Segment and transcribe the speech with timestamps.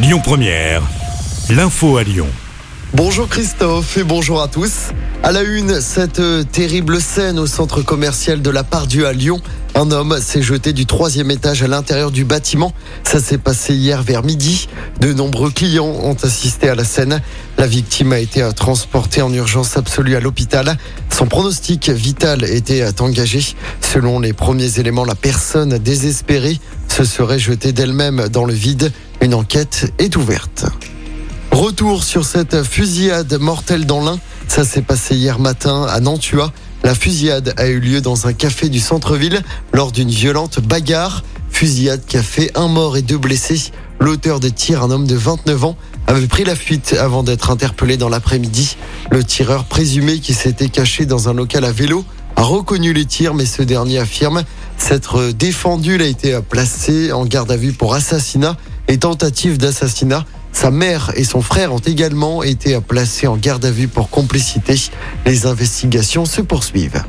[0.00, 0.80] Lyon Première,
[1.50, 2.28] l'info à Lyon.
[2.94, 4.92] Bonjour Christophe et bonjour à tous.
[5.24, 9.40] À la une, cette euh, terrible scène au centre commercial de la Pardieu à Lyon.
[9.74, 12.72] Un homme s'est jeté du troisième étage à l'intérieur du bâtiment.
[13.02, 14.68] Ça s'est passé hier vers midi.
[15.00, 17.20] De nombreux clients ont assisté à la scène.
[17.56, 20.76] La victime a été euh, transportée en urgence absolue à l'hôpital.
[21.10, 23.44] Son pronostic vital était euh, engagé.
[23.80, 28.92] Selon les premiers éléments, la personne désespérée se serait jetée d'elle-même dans le vide.
[29.20, 30.66] Une enquête est ouverte.
[31.50, 34.20] Retour sur cette fusillade mortelle dans l'Ain.
[34.46, 36.52] Ça s'est passé hier matin à Nantua.
[36.84, 39.42] La fusillade a eu lieu dans un café du centre-ville
[39.72, 41.24] lors d'une violente bagarre.
[41.50, 43.72] Fusillade qui a fait un mort et deux blessés.
[43.98, 45.76] L'auteur des tirs, un homme de 29 ans,
[46.06, 48.76] avait pris la fuite avant d'être interpellé dans l'après-midi.
[49.10, 52.04] Le tireur présumé qui s'était caché dans un local à vélo
[52.36, 54.44] a reconnu les tirs, mais ce dernier affirme
[54.76, 55.96] s'être défendu.
[55.96, 58.56] Il a été placé en garde à vue pour assassinat
[58.88, 60.24] et tentative d'assassinat.
[60.52, 64.74] Sa mère et son frère ont également été placés en garde à vue pour complicité.
[65.26, 67.04] Les investigations se poursuivent.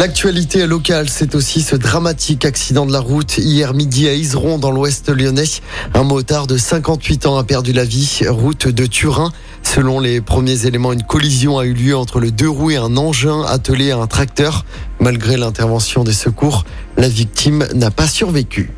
[0.00, 4.70] L'actualité locale, c'est aussi ce dramatique accident de la route hier midi à Iseron dans
[4.70, 5.44] l'ouest lyonnais.
[5.92, 9.30] Un motard de 58 ans a perdu la vie, route de Turin.
[9.62, 12.96] Selon les premiers éléments, une collision a eu lieu entre le deux roues et un
[12.96, 14.64] engin attelé à un tracteur.
[15.00, 16.64] Malgré l'intervention des secours,
[16.96, 18.70] la victime n'a pas survécu.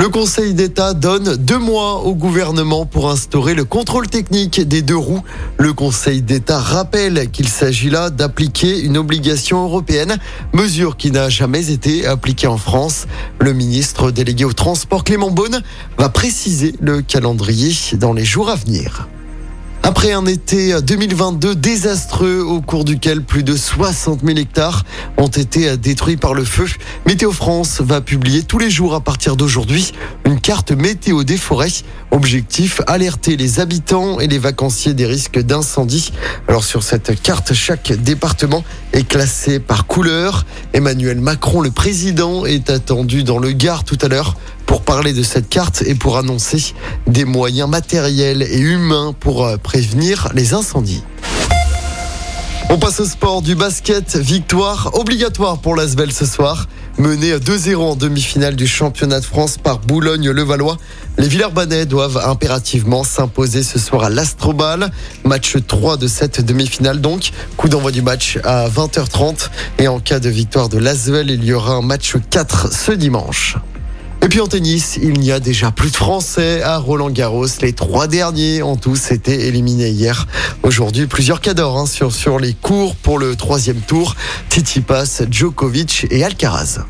[0.00, 4.96] Le Conseil d'État donne deux mois au gouvernement pour instaurer le contrôle technique des deux
[4.96, 5.22] roues.
[5.58, 10.16] Le Conseil d'État rappelle qu'il s'agit là d'appliquer une obligation européenne,
[10.54, 13.08] mesure qui n'a jamais été appliquée en France.
[13.40, 15.60] Le ministre délégué au transport Clément Beaune
[15.98, 19.09] va préciser le calendrier dans les jours à venir.
[19.90, 24.84] Après un été 2022 désastreux au cours duquel plus de 60 000 hectares
[25.16, 26.66] ont été détruits par le feu,
[27.08, 29.92] Météo France va publier tous les jours à partir d'aujourd'hui
[30.26, 31.72] une carte météo des forêts.
[32.12, 36.12] Objectif, alerter les habitants et les vacanciers des risques d'incendie.
[36.46, 38.62] Alors sur cette carte, chaque département
[38.92, 40.46] est classé par couleur.
[40.72, 44.36] Emmanuel Macron, le président, est attendu dans le Gard tout à l'heure
[44.90, 46.74] parler de cette carte et pour annoncer
[47.06, 51.04] des moyens matériels et humains pour euh, prévenir les incendies.
[52.70, 54.16] On passe au sport du basket.
[54.16, 56.66] Victoire obligatoire pour l'Asvel ce soir.
[56.98, 60.76] Mené 2-0 en demi-finale du championnat de France par Boulogne-le-Valois.
[61.18, 64.90] Les Villers-Banais doivent impérativement s'imposer ce soir à l'Astrobal.
[65.24, 67.30] Match 3 de cette demi-finale donc.
[67.56, 69.50] Coup d'envoi du match à 20h30.
[69.78, 73.56] Et en cas de victoire de l'Asvel, il y aura un match 4 ce dimanche.
[74.22, 77.46] Et puis en tennis, il n'y a déjà plus de Français à Roland Garros.
[77.62, 80.26] Les trois derniers ont tous été éliminés hier.
[80.62, 84.16] Aujourd'hui, plusieurs cadors hein, sur, sur les cours pour le troisième tour.
[84.48, 86.80] Titi Pass, Djokovic et Alcaraz.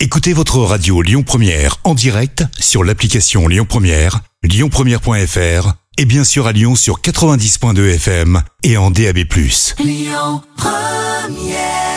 [0.00, 6.46] Écoutez votre radio Lyon Première en direct sur l'application Lyon Première, lyonpremière.fr et bien sûr
[6.46, 9.18] à Lyon sur 90.2 FM et en DAB+.
[9.80, 11.87] Lyon Première